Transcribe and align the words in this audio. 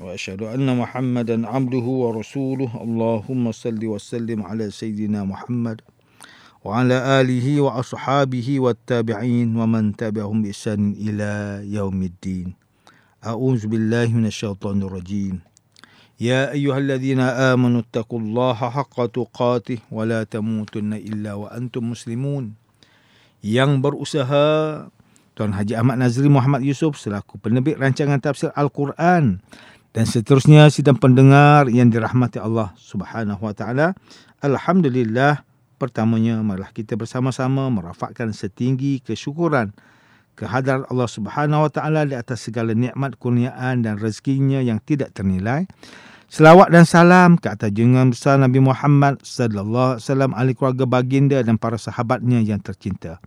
واشهد 0.00 0.42
ان 0.42 0.76
محمدا 0.76 1.48
عبده 1.48 1.86
ورسوله 2.02 2.70
اللهم 2.82 3.52
صل 3.52 3.80
وسلم 3.86 4.42
على 4.42 4.70
سيدنا 4.70 5.24
محمد 5.24 5.80
وعلى 6.64 6.96
اله 7.20 7.46
واصحابه 7.60 8.48
والتابعين 8.60 9.56
ومن 9.56 9.96
تبعهم 9.96 10.42
باحسان 10.42 10.92
الى 11.00 11.62
يوم 11.72 12.02
الدين 12.02 12.48
اعوذ 13.26 13.66
بالله 13.66 14.06
من 14.12 14.26
الشيطان 14.26 14.82
الرجيم 14.82 15.40
يا 16.20 16.52
ايها 16.52 16.78
الذين 16.78 17.20
امنوا 17.20 17.80
اتقوا 17.80 18.20
الله 18.20 18.54
حق 18.54 18.96
تقاته 19.06 19.78
ولا 19.92 20.24
تموتن 20.24 20.92
الا 20.92 21.32
وانتم 21.34 21.82
مسلمون 21.90 22.44
yang 23.46 23.78
berusaha 23.78 24.88
Tuan 25.36 25.52
Haji 25.52 25.76
Ahmad 25.76 26.00
Nazri 26.00 26.26
Muhammad 26.32 26.64
Yusof 26.64 26.96
selaku 26.96 27.36
penerbit 27.38 27.76
rancangan 27.76 28.16
tafsir 28.18 28.48
Al-Quran 28.56 29.38
dan 29.91 30.07
seterusnya 30.07 30.71
sidang 30.71 30.95
pendengar 30.95 31.67
yang 31.67 31.91
dirahmati 31.91 32.39
Allah 32.39 32.71
Subhanahu 32.79 33.43
Wa 33.43 33.53
Taala. 33.55 33.87
Alhamdulillah 34.39 35.43
pertamanya 35.75 36.39
marilah 36.39 36.71
kita 36.71 36.95
bersama-sama 36.95 37.67
merafakkan 37.67 38.31
setinggi 38.31 39.03
kesyukuran 39.03 39.75
kehadrat 40.39 40.87
Allah 40.87 41.09
Subhanahu 41.11 41.67
Wa 41.67 41.71
Taala 41.71 42.07
di 42.07 42.15
atas 42.15 42.47
segala 42.47 42.71
nikmat 42.71 43.19
kurniaan 43.19 43.83
dan 43.83 43.99
rezekinya 43.99 44.63
yang 44.63 44.79
tidak 44.79 45.11
ternilai. 45.11 45.67
Selawat 46.31 46.71
dan 46.71 46.87
salam 46.87 47.35
ke 47.35 47.51
atas 47.51 47.75
junjungan 47.75 48.15
besar 48.15 48.39
Nabi 48.39 48.63
Muhammad 48.63 49.19
sallallahu 49.19 49.99
alaihi 49.99 50.07
wasallam 50.07 50.31
ahli 50.31 50.51
keluarga 50.55 50.87
baginda 50.87 51.43
dan 51.43 51.59
para 51.59 51.75
sahabatnya 51.75 52.39
yang 52.39 52.63
tercinta. 52.63 53.19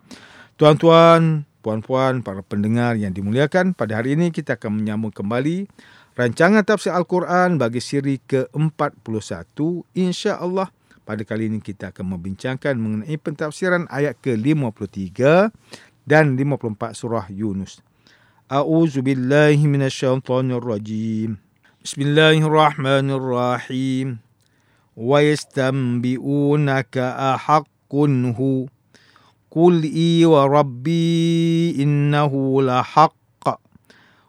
Tuan-tuan, 0.57 1.45
puan-puan, 1.61 2.25
para 2.25 2.41
pendengar 2.41 2.97
yang 2.97 3.13
dimuliakan, 3.13 3.77
pada 3.77 4.01
hari 4.01 4.17
ini 4.17 4.33
kita 4.33 4.57
akan 4.57 4.81
menyambung 4.81 5.13
kembali 5.13 5.69
rancangan 6.15 6.63
tafsir 6.63 6.95
Al-Quran 6.95 7.59
bagi 7.59 7.83
siri 7.83 8.23
ke-41 8.23 9.59
insya-Allah 9.99 10.71
pada 11.05 11.21
kali 11.27 11.51
ini 11.53 11.61
kita 11.61 11.93
akan 11.93 12.17
membincangkan 12.17 12.79
mengenai 12.79 13.19
pentafsiran 13.21 13.85
ayat 13.93 14.17
ke-53 14.25 15.21
dan 16.09 16.33
54 16.39 16.97
surah 16.97 17.29
Yunus. 17.29 17.85
A'udzu 18.49 19.05
billahi 19.05 19.69
minasyaitonir 19.69 20.65
rajim. 20.65 21.37
Bismillahirrahmanirrahim. 21.85 24.17
Wa 24.97 25.21
yastanbi'unaka 25.21 27.37
ahaqqun 27.37 28.33
hu. 28.39 28.71
Qul 29.53 29.85
i 29.85 30.25
wa 30.25 30.49
rabbi 30.49 31.77
innahu 31.77 32.65
lahaqq 32.65 33.13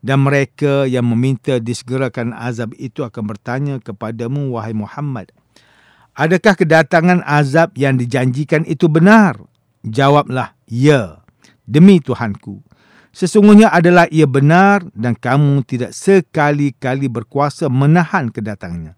dan 0.00 0.24
mereka 0.24 0.88
yang 0.88 1.04
meminta 1.04 1.60
disegerakan 1.60 2.32
azab 2.32 2.72
itu 2.80 3.04
akan 3.04 3.24
bertanya 3.24 3.74
kepadamu 3.80 4.56
wahai 4.56 4.72
Muhammad 4.72 5.32
adakah 6.20 6.52
kedatangan 6.52 7.24
azab 7.24 7.72
yang 7.80 7.96
dijanjikan 7.96 8.66
itu 8.68 8.92
benar? 8.92 9.40
Jawablah 9.80 10.52
ya 10.68 11.24
demi 11.64 12.04
Tuhanku. 12.04 12.60
Sesungguhnya 13.10 13.72
adalah 13.74 14.06
ia 14.12 14.28
benar 14.28 14.86
dan 14.94 15.18
kamu 15.18 15.66
tidak 15.66 15.96
sekali-kali 15.96 17.10
berkuasa 17.10 17.66
menahan 17.66 18.30
kedatangannya. 18.30 18.94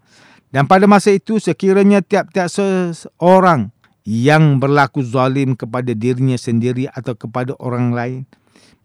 Dan 0.52 0.68
pada 0.68 0.84
masa 0.84 1.16
itu 1.16 1.40
sekiranya 1.40 2.04
tiap-tiap 2.04 2.52
seorang 2.52 3.72
yang 4.04 4.60
berlaku 4.60 5.00
zalim 5.00 5.56
kepada 5.56 5.96
dirinya 5.96 6.36
sendiri 6.36 6.92
atau 6.92 7.16
kepada 7.16 7.56
orang 7.56 7.96
lain 7.96 8.22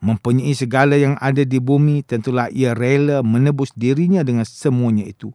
mempunyai 0.03 0.53
segala 0.53 0.93
yang 0.97 1.17
ada 1.17 1.41
di 1.41 1.57
bumi, 1.57 2.05
tentulah 2.05 2.49
ia 2.53 2.77
rela 2.77 3.25
menebus 3.25 3.73
dirinya 3.73 4.21
dengan 4.21 4.45
semuanya 4.45 5.05
itu 5.05 5.33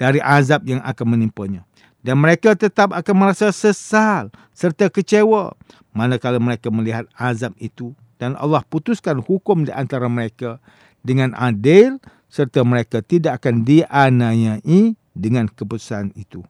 dari 0.00 0.18
azab 0.18 0.66
yang 0.66 0.82
akan 0.82 1.06
menimpanya. 1.18 1.62
Dan 2.00 2.16
mereka 2.16 2.56
tetap 2.56 2.96
akan 2.96 3.14
merasa 3.14 3.52
sesal 3.52 4.32
serta 4.56 4.88
kecewa 4.88 5.52
manakala 5.92 6.40
mereka 6.40 6.72
melihat 6.72 7.04
azab 7.12 7.52
itu 7.60 7.92
dan 8.16 8.36
Allah 8.40 8.64
putuskan 8.64 9.20
hukum 9.20 9.68
di 9.68 9.72
antara 9.72 10.08
mereka 10.08 10.60
dengan 11.04 11.36
adil 11.36 12.00
serta 12.32 12.64
mereka 12.64 13.04
tidak 13.04 13.44
akan 13.44 13.68
dianiayai 13.68 14.96
dengan 15.12 15.50
keputusan 15.50 16.16
itu. 16.16 16.40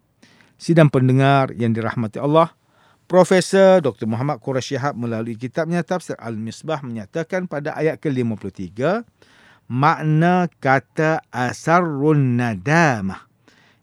Sidang 0.60 0.92
pendengar 0.92 1.56
yang 1.56 1.72
dirahmati 1.72 2.20
Allah, 2.20 2.52
Profesor 3.10 3.82
Dr. 3.82 4.06
Muhammad 4.06 4.38
Qurash 4.38 4.70
Shihab 4.70 4.94
melalui 4.94 5.34
kitabnya 5.34 5.82
Tafsir 5.82 6.14
Al-Misbah 6.14 6.78
menyatakan 6.86 7.50
pada 7.50 7.74
ayat 7.74 7.98
ke-53 7.98 9.02
makna 9.66 10.46
kata 10.62 11.18
asarrun 11.34 12.38
nadamah 12.38 13.26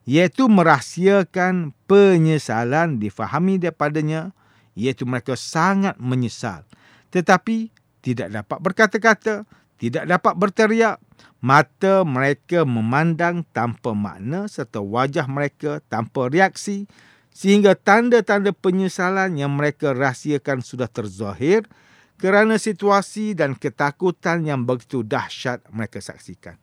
iaitu 0.08 0.48
merahsiakan 0.48 1.76
penyesalan 1.92 3.04
difahami 3.04 3.60
daripadanya 3.60 4.32
iaitu 4.80 5.04
mereka 5.04 5.36
sangat 5.36 6.00
menyesal 6.00 6.64
tetapi 7.12 7.76
tidak 8.00 8.32
dapat 8.32 8.64
berkata-kata 8.64 9.44
tidak 9.76 10.08
dapat 10.08 10.40
berteriak 10.40 11.04
mata 11.44 12.08
mereka 12.08 12.64
memandang 12.64 13.44
tanpa 13.52 13.92
makna 13.92 14.48
serta 14.48 14.80
wajah 14.80 15.28
mereka 15.28 15.84
tanpa 15.92 16.32
reaksi 16.32 16.88
sehingga 17.38 17.78
tanda-tanda 17.78 18.50
penyesalan 18.50 19.38
yang 19.38 19.53
mereka 19.53 19.94
rahsiakan 19.94 20.66
sudah 20.66 20.90
terzahir 20.90 21.70
kerana 22.18 22.58
situasi 22.58 23.38
dan 23.38 23.53
ketakutan 23.53 24.42
yang 24.42 24.66
begitu 24.66 25.06
dahsyat 25.06 25.62
mereka 25.70 26.02
saksikan. 26.02 26.58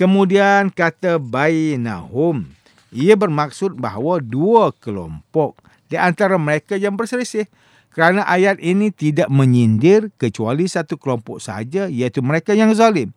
Kemudian 0.00 0.72
kata 0.72 1.20
bainahum, 1.20 2.48
ia 2.88 3.20
bermaksud 3.20 3.76
bahawa 3.76 4.24
dua 4.24 4.72
kelompok 4.80 5.60
di 5.92 6.00
antara 6.00 6.40
mereka 6.40 6.80
yang 6.80 6.96
berselisih 6.96 7.44
kerana 7.92 8.24
ayat 8.24 8.56
ini 8.64 8.88
tidak 8.88 9.28
menyindir 9.28 10.08
kecuali 10.16 10.72
satu 10.72 10.96
kelompok 10.96 11.36
sahaja 11.36 11.84
iaitu 11.84 12.24
mereka 12.24 12.56
yang 12.56 12.72
zalim. 12.72 13.12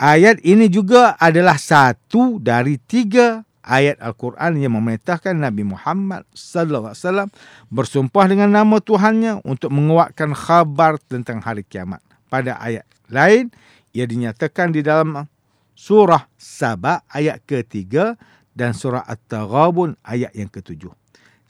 Ayat 0.00 0.40
ini 0.40 0.72
juga 0.72 1.20
adalah 1.20 1.60
satu 1.60 2.40
dari 2.40 2.80
tiga 2.80 3.44
ayat 3.64 3.98
Al-Quran 3.98 4.60
yang 4.60 4.76
memerintahkan 4.76 5.34
Nabi 5.34 5.64
Muhammad 5.64 6.28
sallallahu 6.36 6.92
alaihi 6.92 7.02
wasallam 7.02 7.28
bersumpah 7.72 8.24
dengan 8.28 8.52
nama 8.52 8.76
Tuhannya 8.78 9.42
untuk 9.42 9.72
menguatkan 9.72 10.36
khabar 10.36 11.00
tentang 11.08 11.40
hari 11.40 11.64
kiamat. 11.64 12.04
Pada 12.28 12.60
ayat 12.60 12.84
lain 13.08 13.48
ia 13.96 14.04
dinyatakan 14.04 14.70
di 14.70 14.84
dalam 14.84 15.24
surah 15.72 16.28
Saba 16.36 17.02
ayat 17.10 17.42
ketiga 17.48 18.14
dan 18.54 18.76
surah 18.76 19.02
At-Taghabun 19.02 19.98
ayat 20.06 20.30
yang 20.36 20.52
ketujuh. 20.52 20.92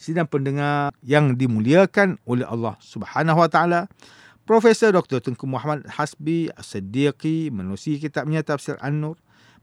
Sidang 0.00 0.28
pendengar 0.28 0.92
yang 1.04 1.36
dimuliakan 1.36 2.20
oleh 2.28 2.44
Allah 2.44 2.76
Subhanahu 2.80 3.40
wa 3.40 3.48
taala, 3.48 3.88
Profesor 4.44 4.92
Dr. 4.92 5.24
Tengku 5.24 5.48
Muhammad 5.48 5.88
Hasbi 5.88 6.52
As-Siddiqi 6.52 7.48
menerusi 7.48 7.96
kitabnya 7.96 8.44
Tafsir 8.44 8.76
An-Nur 8.84 9.16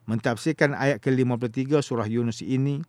mentafsirkan 0.10 0.74
ayat 0.78 1.02
ke-53 1.02 1.82
surah 1.82 2.08
Yunus 2.08 2.42
ini, 2.46 2.82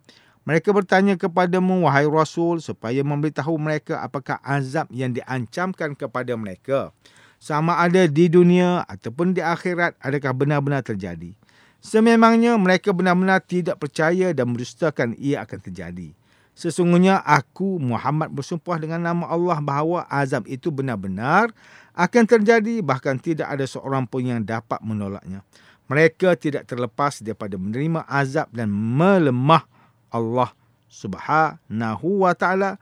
mereka 0.42 0.74
bertanya 0.74 1.14
kepadamu, 1.14 1.86
wahai 1.86 2.10
Rasul, 2.10 2.58
supaya 2.58 2.98
memberitahu 3.06 3.54
mereka 3.62 4.02
apakah 4.02 4.42
azab 4.42 4.90
yang 4.90 5.14
diancamkan 5.14 5.94
kepada 5.94 6.34
mereka. 6.34 6.90
Sama 7.38 7.78
ada 7.78 8.06
di 8.10 8.26
dunia 8.26 8.82
ataupun 8.86 9.34
di 9.34 9.42
akhirat, 9.42 9.98
adakah 10.02 10.34
benar-benar 10.34 10.82
terjadi. 10.82 11.34
Sememangnya 11.82 12.54
mereka 12.58 12.94
benar-benar 12.94 13.42
tidak 13.42 13.82
percaya 13.82 14.30
dan 14.30 14.54
mendustakan 14.54 15.18
ia 15.18 15.42
akan 15.42 15.58
terjadi. 15.58 16.14
Sesungguhnya 16.54 17.18
aku 17.24 17.80
Muhammad 17.82 18.30
bersumpah 18.30 18.78
dengan 18.78 19.02
nama 19.02 19.24
Allah 19.26 19.58
bahawa 19.58 20.04
azab 20.06 20.46
itu 20.46 20.68
benar-benar 20.68 21.50
akan 21.96 22.24
terjadi 22.28 22.84
bahkan 22.84 23.16
tidak 23.16 23.50
ada 23.50 23.64
seorang 23.64 24.04
pun 24.04 24.22
yang 24.22 24.44
dapat 24.44 24.78
menolaknya. 24.84 25.42
Mereka 25.90 26.38
tidak 26.38 26.68
terlepas 26.70 27.20
daripada 27.20 27.58
menerima 27.58 28.06
azab 28.06 28.48
dan 28.54 28.70
melemah 28.70 29.66
Allah 30.12 30.50
Subhanahu 30.86 32.26
wa 32.26 32.32
taala 32.36 32.76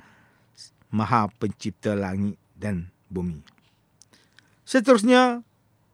Maha 0.91 1.31
Pencipta 1.38 1.94
langit 1.94 2.37
dan 2.58 2.91
bumi. 3.08 3.43
Seterusnya 4.67 5.43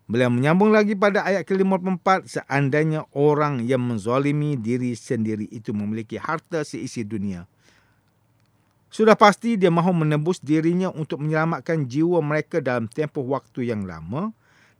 Beliau 0.07 0.31
menyambung 0.31 0.71
lagi 0.71 0.95
pada 0.95 1.27
ayat 1.27 1.43
ke-54, 1.43 2.31
seandainya 2.31 3.11
orang 3.11 3.67
yang 3.67 3.83
menzalimi 3.83 4.55
diri 4.55 4.95
sendiri 4.95 5.51
itu 5.51 5.75
memiliki 5.75 6.15
harta 6.15 6.63
seisi 6.63 7.03
dunia. 7.03 7.51
Sudah 8.87 9.19
pasti 9.19 9.59
dia 9.59 9.67
mahu 9.67 10.07
menebus 10.07 10.39
dirinya 10.39 10.95
untuk 10.95 11.27
menyelamatkan 11.27 11.91
jiwa 11.91 12.23
mereka 12.23 12.63
dalam 12.63 12.87
tempoh 12.87 13.27
waktu 13.27 13.67
yang 13.67 13.83
lama, 13.83 14.31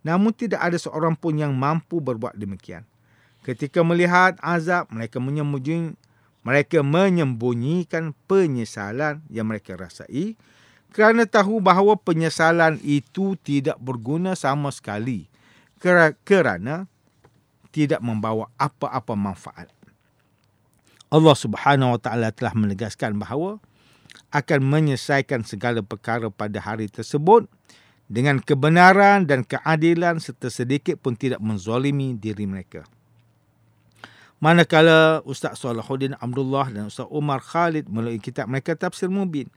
namun 0.07 0.31
tidak 0.31 0.63
ada 0.63 0.79
seorang 0.79 1.19
pun 1.19 1.35
yang 1.35 1.51
mampu 1.51 1.99
berbuat 1.99 2.39
demikian. 2.39 2.87
Ketika 3.43 3.83
melihat 3.83 4.39
azab, 4.39 4.87
mereka 4.95 5.19
menyembunyikan, 5.19 5.99
mereka 6.47 6.79
menyembunyikan 6.87 8.15
penyesalan 8.31 9.27
yang 9.27 9.51
mereka 9.51 9.75
rasai, 9.75 10.39
kerana 10.95 11.27
tahu 11.27 11.59
bahawa 11.59 11.99
penyesalan 11.99 12.79
itu 12.87 13.35
tidak 13.43 13.75
berguna 13.83 14.39
sama 14.39 14.71
sekali 14.71 15.27
kerana 16.23 16.87
tidak 17.75 17.99
membawa 17.99 18.47
apa-apa 18.57 19.13
manfaat. 19.13 19.69
Allah 21.11 21.37
Subhanahu 21.37 21.99
Wa 21.99 22.01
Taala 22.01 22.29
telah 22.31 22.55
menegaskan 22.55 23.19
bahawa 23.19 23.59
akan 24.33 24.61
menyelesaikan 24.65 25.45
segala 25.47 25.85
perkara 25.85 26.33
pada 26.33 26.59
hari 26.59 26.91
tersebut 26.91 27.47
dengan 28.07 28.39
kebenaran 28.39 29.27
dan 29.27 29.43
keadilan 29.43 30.23
serta 30.23 30.47
sedikit 30.51 30.99
pun 31.03 31.19
tidak 31.19 31.43
menzalimi 31.43 32.15
diri 32.15 32.47
mereka. 32.47 32.87
Manakala 34.37 35.25
Ustaz 35.25 35.65
Salahuddin 35.65 36.15
Abdullah 36.21 36.69
dan 36.69 36.93
Ustaz 36.93 37.09
Umar 37.09 37.41
Khalid 37.41 37.89
melalui 37.89 38.21
kitab 38.21 38.47
mereka 38.47 38.77
Tafsir 38.77 39.09
Mubin 39.09 39.49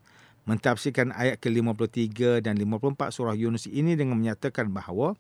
mentafsirkan 0.48 1.14
ayat 1.14 1.38
ke-53 1.44 2.42
dan 2.42 2.58
54 2.58 3.14
surah 3.14 3.36
Yunus 3.38 3.70
ini 3.70 3.94
dengan 3.94 4.18
menyatakan 4.18 4.72
bahawa 4.72 5.14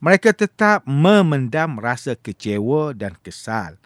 mereka 0.00 0.32
tetap 0.32 0.86
memendam 0.88 1.76
rasa 1.76 2.16
kecewa 2.16 2.96
dan 2.96 3.18
kesal 3.20 3.76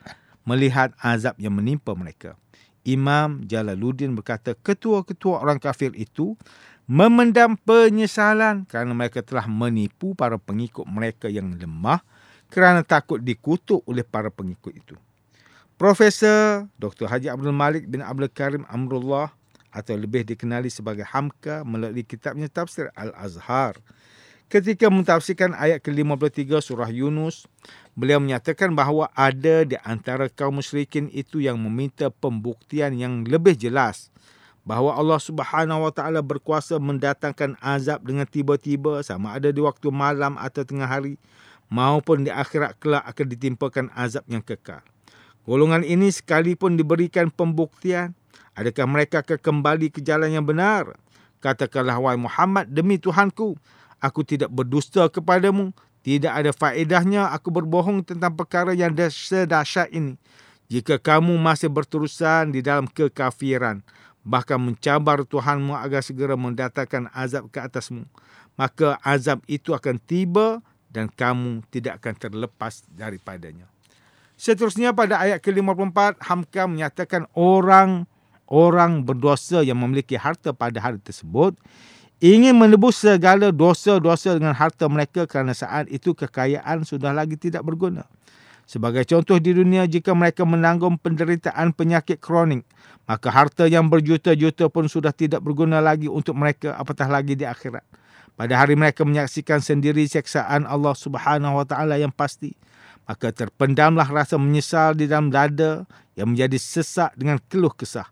melihat 0.46 0.94
azab 1.02 1.34
yang 1.42 1.58
menimpa 1.58 1.96
mereka. 1.98 2.38
Imam 2.86 3.42
Jalaluddin 3.42 4.14
berkata 4.14 4.54
ketua-ketua 4.54 5.42
orang 5.42 5.58
kafir 5.58 5.90
itu 5.98 6.38
memendam 6.86 7.58
penyesalan 7.58 8.62
kerana 8.70 8.94
mereka 8.94 9.18
telah 9.20 9.50
menipu 9.50 10.14
para 10.14 10.38
pengikut 10.38 10.86
mereka 10.86 11.26
yang 11.26 11.50
lemah 11.58 12.00
kerana 12.46 12.86
takut 12.86 13.18
dikutuk 13.18 13.82
oleh 13.90 14.06
para 14.06 14.30
pengikut 14.30 14.70
itu. 14.70 14.94
Profesor 15.76 16.64
Dr. 16.78 17.10
Haji 17.10 17.28
Abdul 17.28 17.52
Malik 17.52 17.84
bin 17.90 18.00
Abdul 18.00 18.32
Karim 18.32 18.64
Amrullah 18.70 19.34
atau 19.74 19.92
lebih 19.92 20.24
dikenali 20.24 20.72
sebagai 20.72 21.04
Hamka 21.04 21.66
melalui 21.66 22.00
kitabnya 22.00 22.48
Tafsir 22.48 22.88
Al-Azhar. 22.96 23.76
Ketika 24.46 24.86
mentafsirkan 24.86 25.58
ayat 25.58 25.82
ke-53 25.82 26.62
surah 26.62 26.86
Yunus, 26.86 27.50
beliau 27.98 28.22
menyatakan 28.22 28.72
bahawa 28.78 29.10
ada 29.12 29.66
di 29.66 29.74
antara 29.82 30.30
kaum 30.30 30.62
musyrikin 30.62 31.10
itu 31.10 31.42
yang 31.42 31.58
meminta 31.58 32.14
pembuktian 32.14 32.94
yang 32.94 33.26
lebih 33.26 33.58
jelas 33.58 34.14
bahawa 34.66 34.98
Allah 34.98 35.22
Subhanahu 35.22 35.86
Wa 35.86 35.92
Taala 35.94 36.20
berkuasa 36.20 36.76
mendatangkan 36.82 37.54
azab 37.62 38.02
dengan 38.02 38.26
tiba-tiba 38.26 39.00
sama 39.06 39.38
ada 39.38 39.54
di 39.54 39.62
waktu 39.62 39.94
malam 39.94 40.34
atau 40.36 40.66
tengah 40.66 40.90
hari 40.90 41.16
maupun 41.70 42.26
di 42.26 42.30
akhirat 42.34 42.76
kelak 42.82 43.06
akan 43.06 43.26
ditimpakan 43.30 43.86
azab 43.94 44.26
yang 44.26 44.42
kekal. 44.42 44.82
Golongan 45.46 45.86
ini 45.86 46.10
sekalipun 46.10 46.74
diberikan 46.74 47.30
pembuktian 47.30 48.18
Adakah 48.56 48.88
mereka 48.88 49.20
akan 49.20 49.36
kembali 49.36 49.92
ke 49.92 50.00
jalan 50.00 50.32
yang 50.32 50.48
benar? 50.48 50.96
Katakanlah, 51.44 52.00
wahai 52.00 52.16
Muhammad, 52.16 52.72
demi 52.72 52.96
Tuhanku, 52.96 53.52
aku 54.00 54.24
tidak 54.24 54.48
berdusta 54.48 55.04
kepadamu. 55.12 55.76
Tidak 56.00 56.32
ada 56.32 56.56
faedahnya 56.56 57.28
aku 57.36 57.52
berbohong 57.52 58.00
tentang 58.00 58.32
perkara 58.32 58.72
yang 58.72 58.96
sedahsyat 58.96 59.92
ini. 59.92 60.16
Jika 60.72 60.96
kamu 60.96 61.36
masih 61.36 61.68
berterusan 61.68 62.54
di 62.54 62.64
dalam 62.64 62.88
kekafiran, 62.88 63.84
bahkan 64.26 64.58
mencabar 64.58 65.22
Tuhanmu 65.22 65.78
agar 65.78 66.02
segera 66.02 66.34
mendatangkan 66.34 67.06
azab 67.14 67.46
ke 67.54 67.62
atasmu, 67.62 68.02
maka 68.58 68.98
azab 69.06 69.38
itu 69.46 69.70
akan 69.70 70.02
tiba 70.02 70.58
dan 70.90 71.06
kamu 71.06 71.62
tidak 71.70 72.02
akan 72.02 72.14
terlepas 72.18 72.82
daripadanya. 72.90 73.70
Seterusnya 74.34 74.92
pada 74.92 75.22
ayat 75.22 75.40
ke-54, 75.40 76.20
Hamka 76.20 76.68
menyatakan 76.68 77.24
orang 77.38 78.04
orang 78.50 79.06
berdosa 79.06 79.62
yang 79.62 79.78
memiliki 79.78 80.18
harta 80.18 80.54
pada 80.54 80.78
hari 80.78 80.98
tersebut 81.02 81.54
ingin 82.22 82.56
menebus 82.56 82.96
segala 83.00 83.52
dosa-dosa 83.52 84.38
dengan 84.38 84.56
harta 84.56 84.88
mereka 84.88 85.28
kerana 85.28 85.52
saat 85.52 85.90
itu 85.92 86.16
kekayaan 86.16 86.86
sudah 86.86 87.12
lagi 87.12 87.36
tidak 87.36 87.66
berguna. 87.66 88.08
Sebagai 88.66 89.06
contoh 89.06 89.38
di 89.38 89.54
dunia, 89.54 89.86
jika 89.86 90.10
mereka 90.10 90.42
menanggung 90.42 90.98
penderitaan 90.98 91.70
penyakit 91.70 92.18
kronik, 92.18 92.66
maka 93.06 93.30
harta 93.30 93.70
yang 93.70 93.86
berjuta-juta 93.86 94.66
pun 94.66 94.90
sudah 94.90 95.14
tidak 95.14 95.38
berguna 95.46 95.78
lagi 95.78 96.10
untuk 96.10 96.34
mereka 96.34 96.74
apatah 96.74 97.06
lagi 97.06 97.38
di 97.38 97.46
akhirat. 97.46 97.86
Pada 98.34 98.58
hari 98.58 98.74
mereka 98.74 99.06
menyaksikan 99.06 99.62
sendiri 99.62 100.02
seksaan 100.10 100.66
Allah 100.66 100.92
Subhanahu 100.98 101.62
Wa 101.62 101.66
Taala 101.70 101.94
yang 101.96 102.10
pasti, 102.10 102.58
maka 103.06 103.30
terpendamlah 103.30 104.10
rasa 104.10 104.34
menyesal 104.34 104.98
di 104.98 105.06
dalam 105.06 105.30
dada 105.30 105.86
yang 106.18 106.34
menjadi 106.34 106.58
sesak 106.58 107.14
dengan 107.14 107.38
keluh 107.46 107.72
kesah. 107.72 108.10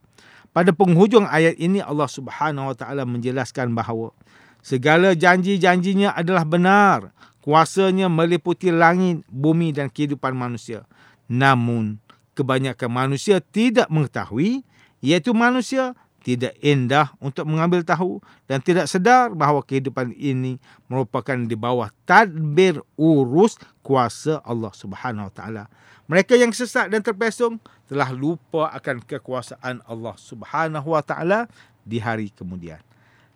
Pada 0.54 0.70
penghujung 0.70 1.26
ayat 1.26 1.58
ini 1.58 1.82
Allah 1.82 2.06
Subhanahu 2.06 2.70
Wa 2.70 2.76
Taala 2.78 3.02
menjelaskan 3.02 3.74
bahawa 3.74 4.14
segala 4.62 5.18
janji-janjinya 5.18 6.14
adalah 6.14 6.46
benar. 6.46 7.10
Kuasanya 7.44 8.08
meliputi 8.08 8.73
langit, 8.73 9.20
bumi 9.29 9.69
dan 9.76 9.93
kehidupan 9.93 10.32
manusia. 10.32 10.88
Namun 11.29 12.00
kebanyakan 12.32 12.88
manusia 12.88 13.44
tidak 13.44 13.93
mengetahui 13.93 14.64
iaitu 15.05 15.37
manusia 15.37 15.93
tidak 16.25 16.56
indah 16.64 17.12
untuk 17.20 17.44
mengambil 17.44 17.85
tahu 17.85 18.17
dan 18.49 18.64
tidak 18.64 18.88
sedar 18.88 19.29
bahawa 19.37 19.61
kehidupan 19.61 20.17
ini 20.17 20.56
merupakan 20.88 21.37
di 21.37 21.52
bawah 21.52 21.93
tadbir 22.08 22.81
urus 22.96 23.60
kuasa 23.84 24.41
Allah 24.41 24.72
Subhanahu 24.72 25.29
Wa 25.29 25.34
Taala. 25.36 25.65
Mereka 26.08 26.41
yang 26.41 26.48
sesat 26.56 26.89
dan 26.89 27.05
terpesong 27.05 27.60
telah 27.84 28.08
lupa 28.08 28.72
akan 28.72 29.05
kekuasaan 29.05 29.84
Allah 29.84 30.17
Subhanahu 30.17 30.96
Wa 30.96 31.05
Taala 31.05 31.44
di 31.84 32.01
hari 32.01 32.32
kemudian. 32.32 32.81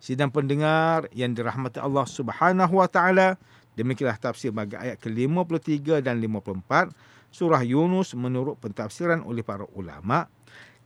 Sidang 0.00 0.32
pendengar 0.32 1.12
yang 1.12 1.36
dirahmati 1.36 1.76
Allah 1.84 2.08
Subhanahu 2.08 2.80
Wa 2.80 2.88
Taala, 2.88 3.36
demikianlah 3.78 4.18
tafsir 4.18 4.50
bagi 4.50 4.74
ayat 4.74 4.98
ke-53 4.98 6.02
dan 6.02 6.18
54 6.18 6.90
surah 7.30 7.62
Yunus 7.62 8.18
menurut 8.18 8.58
pentafsiran 8.58 9.22
oleh 9.22 9.46
para 9.46 9.62
ulama. 9.78 10.26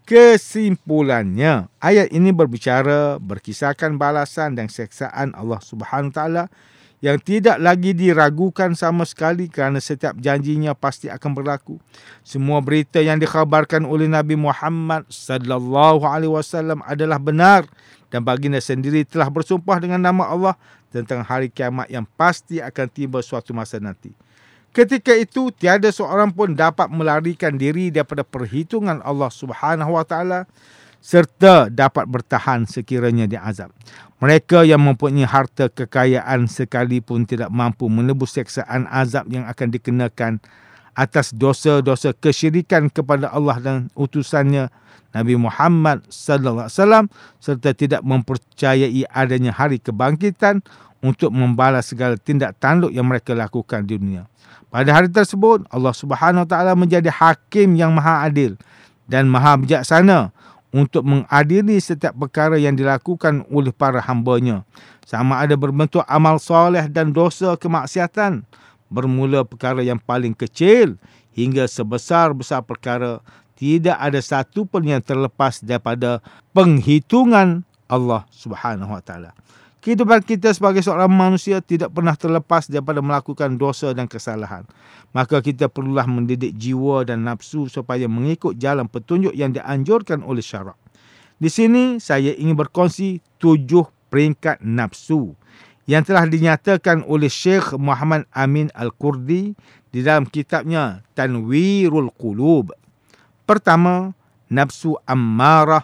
Kesimpulannya, 0.03 1.71
ayat 1.79 2.11
ini 2.11 2.35
berbicara 2.35 3.23
berkisahkan 3.23 3.95
balasan 3.95 4.59
dan 4.59 4.67
seksaan 4.67 5.31
Allah 5.39 5.63
Subhanahu 5.63 6.11
taala 6.11 6.51
yang 7.03 7.19
tidak 7.19 7.59
lagi 7.59 7.91
diragukan 7.91 8.79
sama 8.79 9.03
sekali 9.03 9.51
kerana 9.51 9.83
setiap 9.83 10.15
janjinya 10.23 10.71
pasti 10.71 11.11
akan 11.11 11.35
berlaku. 11.35 11.83
Semua 12.23 12.63
berita 12.63 13.03
yang 13.03 13.19
dikhabarkan 13.19 13.83
oleh 13.83 14.07
Nabi 14.07 14.39
Muhammad 14.39 15.11
sallallahu 15.11 16.07
alaihi 16.07 16.31
wasallam 16.31 16.79
adalah 16.87 17.19
benar 17.19 17.67
dan 18.07 18.23
baginda 18.23 18.63
sendiri 18.63 19.03
telah 19.03 19.27
bersumpah 19.27 19.83
dengan 19.83 19.99
nama 19.99 20.31
Allah 20.31 20.55
tentang 20.95 21.27
hari 21.27 21.51
kiamat 21.51 21.91
yang 21.91 22.07
pasti 22.15 22.63
akan 22.63 22.87
tiba 22.87 23.19
suatu 23.19 23.51
masa 23.51 23.83
nanti. 23.83 24.15
Ketika 24.71 25.13
itu 25.13 25.51
tiada 25.53 25.91
seorang 25.91 26.31
pun 26.31 26.55
dapat 26.55 26.87
melarikan 26.87 27.59
diri 27.59 27.91
daripada 27.91 28.23
perhitungan 28.23 29.03
Allah 29.03 29.29
Subhanahu 29.29 29.99
Wa 29.99 30.07
Taala 30.07 30.47
serta 31.03 31.67
dapat 31.67 32.07
bertahan 32.07 32.65
sekiranya 32.65 33.27
diazab. 33.27 33.75
Mereka 34.23 34.63
yang 34.63 34.87
mempunyai 34.87 35.27
harta 35.27 35.67
kekayaan 35.67 36.47
sekalipun 36.47 37.27
tidak 37.27 37.51
mampu 37.51 37.91
menebus 37.91 38.39
seksaan 38.39 38.87
azab 38.87 39.27
yang 39.27 39.51
akan 39.51 39.69
dikenakan 39.75 40.39
atas 40.95 41.35
dosa-dosa 41.35 42.15
kesyirikan 42.15 42.87
kepada 42.87 43.35
Allah 43.35 43.59
dan 43.59 43.77
utusannya 43.99 44.71
Nabi 45.13 45.35
Muhammad 45.37 46.07
sallallahu 46.07 46.71
alaihi 46.71 46.79
wasallam 46.79 47.05
serta 47.43 47.75
tidak 47.75 48.01
mempercayai 48.07 49.03
adanya 49.11 49.51
hari 49.51 49.83
kebangkitan 49.83 50.63
untuk 51.03 51.35
membalas 51.35 51.91
segala 51.91 52.15
tindak 52.15 52.55
tanduk 52.63 52.95
yang 52.95 53.11
mereka 53.11 53.35
lakukan 53.35 53.83
di 53.83 53.99
dunia. 53.99 54.31
Pada 54.71 54.89
hari 54.95 55.11
tersebut, 55.11 55.67
Allah 55.69 55.93
Subhanahu 55.93 56.49
Taala 56.49 56.73
menjadi 56.79 57.11
hakim 57.13 57.75
yang 57.77 57.93
maha 57.93 58.25
adil 58.25 58.57
dan 59.11 59.29
maha 59.29 59.59
bijaksana 59.59 60.33
untuk 60.73 61.05
mengadili 61.05 61.77
setiap 61.79 62.17
perkara 62.17 62.57
yang 62.57 62.73
dilakukan 62.75 63.45
oleh 63.53 63.71
para 63.71 64.01
hambanya. 64.01 64.65
Sama 65.05 65.45
ada 65.45 65.53
berbentuk 65.55 66.03
amal 66.09 66.41
soleh 66.41 66.89
dan 66.89 67.13
dosa 67.13 67.55
kemaksiatan. 67.61 68.43
Bermula 68.89 69.45
perkara 69.45 69.85
yang 69.85 70.01
paling 70.01 70.33
kecil 70.33 70.97
hingga 71.37 71.69
sebesar-besar 71.69 72.65
perkara. 72.65 73.21
Tidak 73.57 73.95
ada 73.95 74.19
satu 74.19 74.67
pun 74.67 74.83
yang 74.83 74.99
terlepas 75.05 75.63
daripada 75.63 76.19
penghitungan 76.51 77.63
Allah 77.87 78.27
Subhanahu 78.33 78.91
Wa 78.91 79.03
Taala. 79.05 79.31
Kehidupan 79.83 80.23
kita 80.23 80.55
sebagai 80.55 80.79
seorang 80.79 81.11
manusia 81.11 81.59
tidak 81.59 81.91
pernah 81.91 82.15
terlepas 82.15 82.71
daripada 82.71 83.03
melakukan 83.03 83.59
dosa 83.59 83.91
dan 83.91 84.07
kesalahan. 84.07 84.63
Maka 85.11 85.43
kita 85.43 85.67
perlulah 85.67 86.07
mendidik 86.07 86.55
jiwa 86.55 87.03
dan 87.03 87.27
nafsu 87.27 87.67
supaya 87.67 88.07
mengikut 88.07 88.55
jalan 88.63 88.87
petunjuk 88.87 89.35
yang 89.35 89.51
dianjurkan 89.51 90.23
oleh 90.23 90.39
syarak. 90.39 90.79
Di 91.43 91.51
sini 91.51 91.99
saya 91.99 92.31
ingin 92.31 92.55
berkongsi 92.55 93.19
tujuh 93.43 93.83
peringkat 94.07 94.63
nafsu 94.63 95.35
yang 95.91 96.07
telah 96.07 96.31
dinyatakan 96.31 97.03
oleh 97.03 97.27
Syekh 97.27 97.75
Muhammad 97.75 98.31
Amin 98.31 98.71
Al-Kurdi 98.79 99.51
di 99.91 99.99
dalam 99.99 100.31
kitabnya 100.31 101.03
Tanwirul 101.19 102.15
Qulub. 102.15 102.71
Pertama, 103.43 104.15
nafsu 104.47 104.95
ammarah 105.11 105.83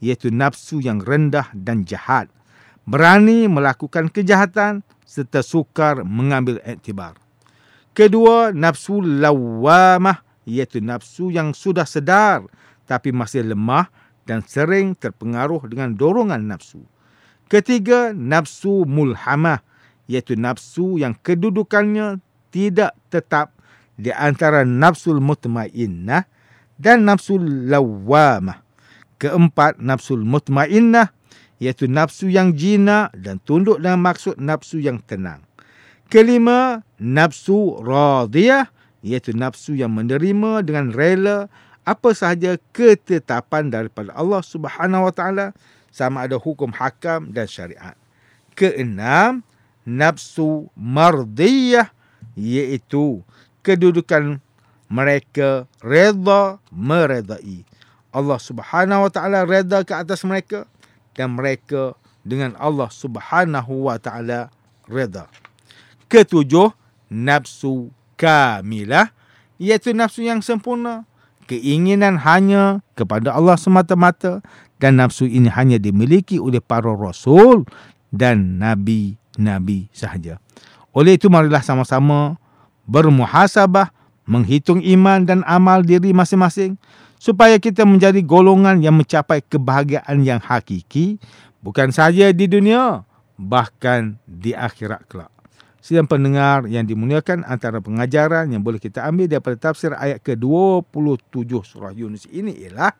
iaitu 0.00 0.32
nafsu 0.32 0.80
yang 0.80 1.04
rendah 1.04 1.52
dan 1.52 1.84
jahat 1.84 2.32
berani 2.84 3.48
melakukan 3.48 4.12
kejahatan 4.12 4.84
serta 5.04 5.40
sukar 5.40 6.04
mengambil 6.04 6.60
iktibar. 6.64 7.16
Kedua, 7.94 8.50
nafsu 8.50 9.00
lawamah 9.00 10.24
iaitu 10.44 10.82
nafsu 10.82 11.32
yang 11.32 11.56
sudah 11.56 11.88
sedar 11.88 12.44
tapi 12.84 13.14
masih 13.14 13.46
lemah 13.46 13.88
dan 14.28 14.44
sering 14.44 14.96
terpengaruh 14.96 15.64
dengan 15.68 15.96
dorongan 15.96 16.44
nafsu. 16.44 16.84
Ketiga, 17.48 18.10
nafsu 18.12 18.88
mulhamah 18.88 19.60
iaitu 20.08 20.36
nafsu 20.36 21.00
yang 21.00 21.16
kedudukannya 21.16 22.20
tidak 22.52 22.96
tetap 23.08 23.54
di 23.94 24.10
antara 24.10 24.66
nafsu 24.66 25.14
mutmainnah 25.16 26.26
dan 26.76 27.06
nafsu 27.06 27.38
lawamah. 27.38 28.60
Keempat, 29.22 29.78
nafsu 29.78 30.18
mutmainnah 30.18 31.14
iaitu 31.62 31.86
nafsu 31.86 32.30
yang 32.30 32.54
jinak 32.54 33.14
dan 33.14 33.38
tunduk 33.42 33.78
dengan 33.78 34.02
maksud 34.02 34.38
nafsu 34.38 34.82
yang 34.82 34.98
tenang. 35.04 35.42
Kelima, 36.10 36.82
nafsu 37.00 37.80
radiyah 37.80 38.68
iaitu 39.04 39.36
nafsu 39.36 39.76
yang 39.76 39.92
menerima 39.92 40.64
dengan 40.64 40.90
rela 40.90 41.52
apa 41.84 42.16
sahaja 42.16 42.56
ketetapan 42.72 43.68
daripada 43.68 44.10
Allah 44.16 44.40
Subhanahu 44.40 45.12
Wa 45.12 45.14
Taala 45.14 45.46
sama 45.92 46.24
ada 46.24 46.40
hukum 46.40 46.72
hakam 46.72 47.30
dan 47.30 47.44
syariat. 47.44 47.94
Keenam, 48.56 49.44
nafsu 49.84 50.72
mardiyah 50.74 51.92
iaitu 52.34 53.20
kedudukan 53.60 54.40
mereka 54.88 55.68
reda 55.84 56.58
meredai. 56.72 57.62
Allah 58.14 58.38
Subhanahu 58.40 59.06
Wa 59.08 59.12
Taala 59.12 59.44
reda 59.44 59.84
ke 59.84 59.92
atas 59.92 60.24
mereka 60.24 60.64
dan 61.14 61.38
mereka 61.38 61.94
dengan 62.26 62.54
Allah 62.58 62.90
Subhanahu 62.90 63.90
wa 63.90 63.96
taala 63.98 64.50
redha. 64.90 65.30
Ketujuh, 66.10 66.72
nafsu 67.10 67.90
kamilah 68.18 69.10
iaitu 69.58 69.94
nafsu 69.94 70.26
yang 70.26 70.42
sempurna, 70.42 71.06
keinginan 71.46 72.18
hanya 72.20 72.82
kepada 72.98 73.32
Allah 73.34 73.54
semata-mata 73.54 74.42
dan 74.82 74.98
nafsu 74.98 75.28
ini 75.28 75.48
hanya 75.52 75.78
dimiliki 75.78 76.40
oleh 76.40 76.58
para 76.58 76.90
rasul 76.92 77.64
dan 78.10 78.58
nabi-nabi 78.58 79.88
sahaja. 79.94 80.40
Oleh 80.94 81.18
itu 81.18 81.26
marilah 81.26 81.62
sama-sama 81.62 82.38
bermuhasabah, 82.86 83.90
menghitung 84.24 84.80
iman 84.80 85.26
dan 85.26 85.40
amal 85.44 85.82
diri 85.84 86.14
masing-masing 86.14 86.78
supaya 87.24 87.56
kita 87.56 87.88
menjadi 87.88 88.20
golongan 88.20 88.84
yang 88.84 89.00
mencapai 89.00 89.40
kebahagiaan 89.40 90.20
yang 90.20 90.44
hakiki 90.44 91.16
bukan 91.64 91.88
saja 91.88 92.28
di 92.36 92.44
dunia 92.44 93.00
bahkan 93.40 94.20
di 94.28 94.52
akhirat 94.52 95.08
kelak. 95.08 95.32
Sidang 95.80 96.04
pendengar 96.04 96.68
yang 96.68 96.84
dimuliakan 96.84 97.40
antara 97.48 97.80
pengajaran 97.80 98.52
yang 98.52 98.60
boleh 98.60 98.76
kita 98.76 99.08
ambil 99.08 99.24
daripada 99.28 99.56
tafsir 99.56 99.96
ayat 99.96 100.20
ke-27 100.20 101.48
surah 101.64 101.96
Yunus 101.96 102.28
ini 102.28 102.52
ialah 102.68 102.92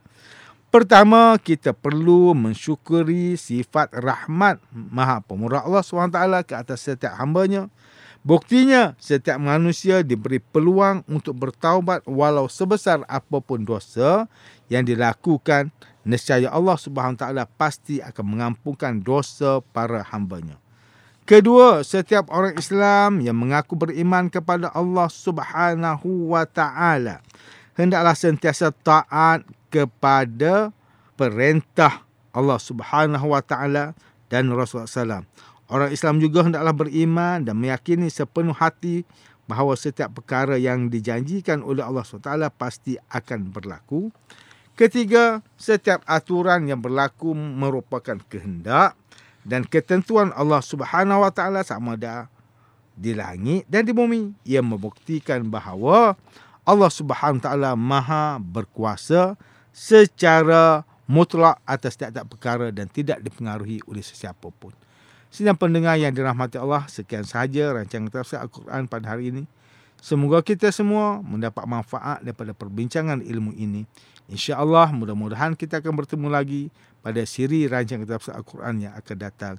Pertama, 0.75 1.39
kita 1.39 1.71
perlu 1.71 2.35
mensyukuri 2.35 3.39
sifat 3.39 3.95
rahmat 3.95 4.59
Maha 4.75 5.23
Pemurah 5.23 5.63
Allah 5.63 5.87
SWT 5.87 6.19
ke 6.51 6.59
atas 6.59 6.83
setiap 6.83 7.15
hambanya. 7.15 7.71
Buktinya, 8.25 8.97
setiap 8.97 9.37
manusia 9.37 10.01
diberi 10.01 10.41
peluang 10.41 11.05
untuk 11.05 11.37
bertaubat 11.37 12.09
walau 12.09 12.49
sebesar 12.49 13.05
apapun 13.05 13.69
dosa 13.69 14.25
yang 14.73 14.89
dilakukan. 14.89 15.69
Nescaya 16.09 16.49
Allah 16.49 16.77
Subhanahu 16.77 17.21
Taala 17.21 17.45
pasti 17.45 18.01
akan 18.01 18.25
mengampunkan 18.25 19.01
dosa 19.01 19.61
para 19.73 20.05
hambanya. 20.09 20.57
Kedua, 21.25 21.81
setiap 21.81 22.29
orang 22.29 22.57
Islam 22.61 23.25
yang 23.25 23.37
mengaku 23.37 23.77
beriman 23.77 24.29
kepada 24.29 24.69
Allah 24.73 25.09
Subhanahu 25.09 26.33
Wa 26.33 26.45
Taala 26.45 27.25
hendaklah 27.77 28.15
sentiasa 28.17 28.71
taat 28.71 29.45
kepada 29.69 30.71
perintah 31.19 32.03
Allah 32.31 32.59
Subhanahu 32.59 33.35
Wa 33.35 33.43
Taala 33.43 33.95
dan 34.31 34.51
Rasulullah 34.51 34.91
SAW. 34.91 35.27
Orang 35.65 35.91
Islam 35.91 36.21
juga 36.21 36.45
hendaklah 36.45 36.77
beriman 36.77 37.41
dan 37.41 37.57
meyakini 37.57 38.13
sepenuh 38.13 38.53
hati 38.53 39.09
bahawa 39.49 39.77
setiap 39.77 40.21
perkara 40.21 40.61
yang 40.61 40.89
dijanjikan 40.89 41.61
oleh 41.65 41.85
Allah 41.85 42.05
SWT 42.05 42.29
pasti 42.57 42.97
akan 43.13 43.53
berlaku. 43.53 44.13
Ketiga, 44.75 45.39
setiap 45.55 46.03
aturan 46.05 46.67
yang 46.67 46.83
berlaku 46.83 47.31
merupakan 47.33 48.19
kehendak 48.27 48.99
dan 49.47 49.63
ketentuan 49.63 50.35
Allah 50.35 50.59
Subhanahu 50.65 51.23
Wa 51.23 51.31
Taala 51.31 51.61
sama 51.63 51.95
ada 51.95 52.27
di 52.97 53.15
langit 53.15 53.69
dan 53.71 53.87
di 53.87 53.95
bumi. 53.95 54.35
Ia 54.43 54.65
membuktikan 54.65 55.47
bahawa 55.47 56.19
Allah 56.67 56.91
Subhanahu 56.91 57.39
Wa 57.39 57.45
Taala 57.53 57.71
Maha 57.79 58.43
berkuasa 58.43 59.39
secara 59.71 60.83
mutlak 61.07 61.61
atas 61.69 61.95
setiap 61.95 62.25
perkara 62.27 62.73
dan 62.75 62.91
tidak 62.91 63.23
dipengaruhi 63.23 63.79
oleh 63.87 64.03
sesiapa 64.03 64.49
pun. 64.59 64.75
Sidang 65.35 65.59
pendengar 65.59 65.99
yang 65.99 66.15
dirahmati 66.15 66.63
Allah, 66.63 66.87
sekian 66.87 67.27
sahaja 67.27 67.75
rancangan 67.75 68.07
tafsir 68.07 68.39
Al-Quran 68.39 68.87
pada 68.87 69.19
hari 69.19 69.35
ini. 69.35 69.51
Semoga 69.99 70.39
kita 70.47 70.71
semua 70.71 71.19
mendapat 71.27 71.67
manfaat 71.67 72.23
daripada 72.23 72.55
perbincangan 72.55 73.19
ilmu 73.19 73.51
ini. 73.59 73.83
InsyaAllah 74.31 74.95
mudah-mudahan 74.95 75.59
kita 75.59 75.83
akan 75.83 75.91
bertemu 75.99 76.31
lagi 76.31 76.63
pada 77.03 77.19
siri 77.27 77.67
rancangan 77.67 78.07
tafsir 78.07 78.31
Al-Quran 78.31 78.87
yang 78.87 78.95
akan 78.95 79.17
datang. 79.19 79.55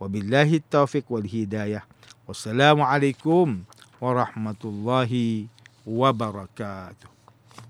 Wabillahi 0.00 0.64
taufiq 0.64 1.04
wal 1.12 1.28
hidayah. 1.28 1.84
Wassalamualaikum 2.24 3.68
warahmatullahi 4.00 5.52
wabarakatuh. 5.84 7.17